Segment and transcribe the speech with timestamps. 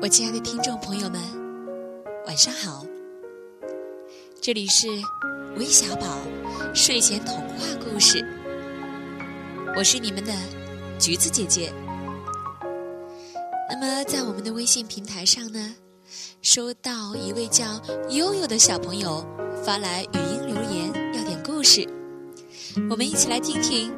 [0.00, 1.20] 我亲爱的听众朋友们，
[2.24, 2.86] 晚上好！
[4.40, 4.86] 这里是
[5.56, 6.06] 微小宝
[6.72, 8.24] 睡前童话故事，
[9.76, 10.32] 我是你们的
[11.00, 11.72] 橘子姐姐。
[13.68, 15.74] 那么，在我们的微信平台上呢，
[16.42, 17.64] 收到一位叫
[18.08, 19.26] 悠悠的小朋友
[19.64, 21.84] 发来语音留言，要点故事，
[22.88, 23.92] 我们一起来听听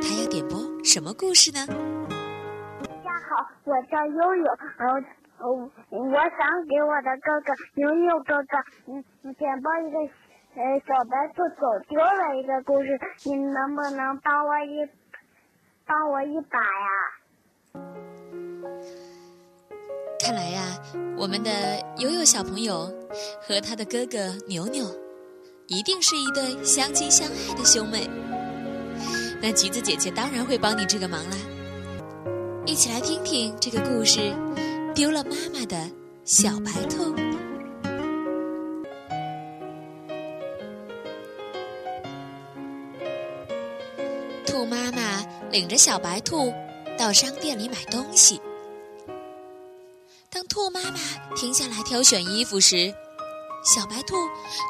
[0.00, 1.66] 他要点播什么故事呢？
[1.66, 4.44] 大家好，我叫悠悠，
[4.78, 4.98] 然后。
[5.42, 8.56] 哦，我想给我的哥哥牛牛哥哥，
[8.86, 9.02] 嗯，
[9.34, 9.98] 点播一个
[10.54, 14.88] 呃小白兔走丢了一个故事，你能不能帮我一
[15.84, 16.88] 帮我一把呀？
[20.20, 20.62] 看来呀，
[21.16, 21.50] 我们的
[21.98, 22.86] 悠悠小朋友
[23.40, 24.84] 和他的哥哥牛牛，
[25.66, 28.08] 一定是一对相亲相爱的兄妹。
[29.42, 31.36] 那橘子姐姐当然会帮你这个忙啦，
[32.64, 34.32] 一起来听听这个故事。
[34.94, 35.90] 丢了妈妈的
[36.24, 37.14] 小白兔。
[44.46, 46.52] 兔妈妈领着小白兔
[46.98, 48.38] 到商店里买东西。
[50.28, 50.98] 当兔妈妈
[51.34, 52.92] 停下来挑选衣服时，
[53.64, 54.14] 小白兔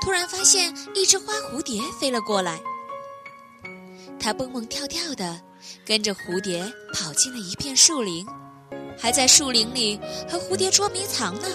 [0.03, 2.61] 突然发现一只花蝴蝶飞了过来。
[4.20, 5.41] 它蹦蹦跳跳的
[5.84, 8.25] 跟着蝴蝶跑进了一片树林。
[8.98, 9.98] 还在树林里
[10.29, 11.48] 和蝴蝶捉迷藏呢。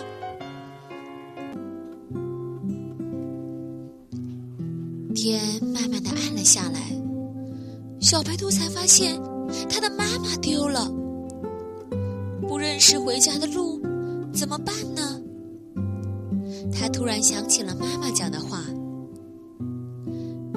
[5.15, 6.79] 天慢慢的暗了下来，
[7.99, 9.19] 小白兔才发现
[9.69, 10.87] 它的妈妈丢了，
[12.47, 13.81] 不认识回家的路，
[14.33, 15.21] 怎么办呢？
[16.71, 18.63] 他突然想起了妈妈讲的话：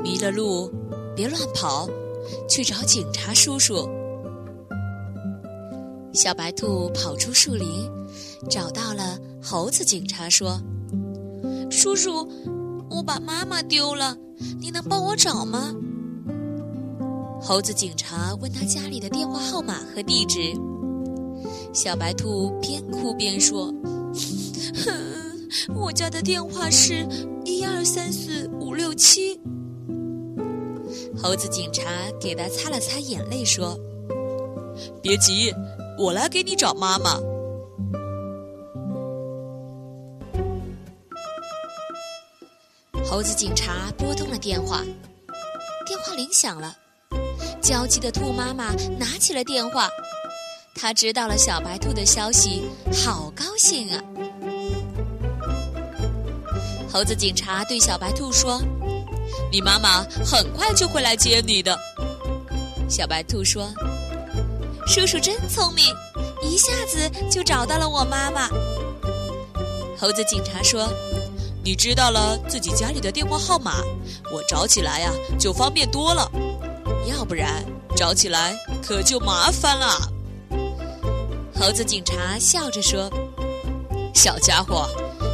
[0.03, 0.71] 迷了路，
[1.17, 1.89] 别乱跑，
[2.49, 3.89] 去找警察叔叔。
[6.13, 7.89] 小白兔跑出树林，
[8.49, 10.61] 找到了猴子警察，说
[11.71, 12.29] ：“叔叔，
[12.91, 14.17] 我把妈妈丢了，
[14.59, 15.73] 你能帮我找吗？”
[17.41, 20.53] 猴子警察问他家里的电话号码和地址。
[21.73, 23.73] 小白兔边哭边说
[24.85, 24.93] ：“哼
[25.75, 27.07] 我家的电话是
[27.45, 29.41] 一二三四五六七。”
[31.17, 31.85] 猴子警察
[32.21, 33.79] 给他擦了擦眼泪，说
[35.01, 35.55] ：“别急。”
[36.01, 37.21] 我来给你找妈妈。
[43.05, 44.83] 猴子警察拨通了电话，
[45.85, 46.75] 电话铃响了。
[47.61, 49.91] 焦急的兔妈妈拿起了电话，
[50.75, 52.63] 她知道了小白兔的消息，
[53.05, 54.03] 好高兴啊！
[56.91, 58.59] 猴子警察对小白兔说
[59.53, 61.79] ：“你妈妈很快就会来接你的。”
[62.89, 63.71] 小白兔说。
[64.87, 65.85] 叔叔真聪明，
[66.43, 68.49] 一下子就找到了我妈妈。
[69.99, 70.89] 猴子警察说
[71.63, 73.83] ：“你知道了自己家里的电话号码，
[74.33, 76.31] 我找起来呀就方便多了，
[77.07, 77.65] 要不然
[77.95, 80.11] 找起来可就麻烦了。”
[81.55, 83.11] 猴子警察笑着说
[84.15, 84.89] ：“小家伙，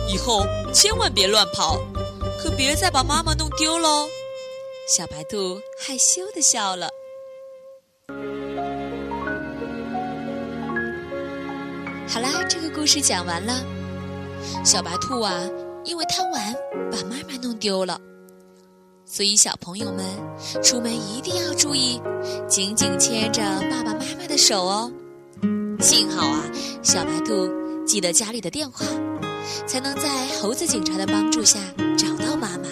[0.09, 1.79] 以后千万别乱跑，
[2.39, 4.07] 可别再把妈妈弄丢喽。”
[4.87, 6.91] 小白兔害羞的笑了。
[12.09, 13.53] 好啦，这个故事讲完了。
[14.65, 15.35] 小白兔啊，
[15.85, 16.55] 因为贪玩
[16.91, 18.01] 把妈妈弄丢了，
[19.05, 20.05] 所以小朋友们
[20.63, 22.01] 出门一定要注意，
[22.49, 24.91] 紧紧牵着爸爸妈妈的手哦。
[25.81, 26.43] 幸好啊，
[26.83, 27.49] 小白兔
[27.85, 28.87] 记得家里的电话，
[29.67, 30.09] 才能在
[30.41, 31.59] 猴子警察的帮助下
[31.99, 32.69] 找到妈妈。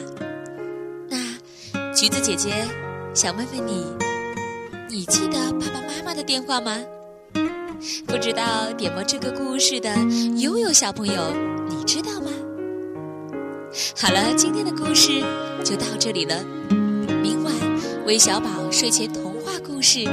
[1.08, 1.18] 那
[1.92, 2.66] 橘子姐姐
[3.14, 3.84] 想问问你，
[4.88, 6.80] 你记得爸爸妈妈的电话吗？
[8.06, 9.94] 不知道点播这个故事的
[10.38, 11.14] 悠悠小朋友，
[11.68, 12.30] 你知道吗？
[13.96, 15.20] 好了，今天的故事
[15.64, 16.44] 就到这里了。
[17.22, 17.52] 明晚
[18.06, 20.04] 韦小宝睡前童话故事